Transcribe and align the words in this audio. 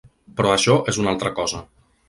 Però 0.39 0.53
això 0.53 0.77
és 0.93 1.01
una 1.03 1.13
altra 1.15 1.35
cosa. 1.43 1.65